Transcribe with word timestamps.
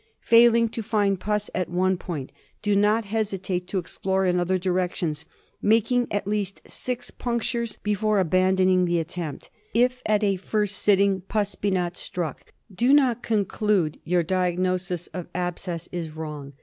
Failing 0.21 0.67
to 0.69 0.81
find 0.81 1.19
pus 1.19 1.51
at 1.53 1.69
one 1.69 1.95
point, 1.95 2.31
do 2.63 2.75
not 2.75 3.05
hesitate 3.05 3.67
to 3.67 3.77
explore 3.77 4.25
in 4.25 4.39
other 4.39 4.57
directions, 4.57 5.25
making 5.61 6.11
at 6.11 6.25
least 6.25 6.59
six 6.65 7.11
punc 7.11 7.43
tures 7.43 7.77
before 7.83 8.17
abandoning 8.19 8.85
the 8.85 8.97
attempt. 8.99 9.51
If 9.75 10.01
at 10.07 10.23
a 10.23 10.37
first 10.37 10.77
sitting 10.77 11.21
pus 11.21 11.53
be 11.53 11.69
not 11.69 11.95
struck, 11.95 12.51
do 12.73 12.93
not 12.93 13.21
conclude 13.21 13.99
your 14.03 14.23
diagnosis 14.23 15.05
of 15.13 15.27
abscess 15.35 15.87
is 15.91 16.09
wrong. 16.09 16.53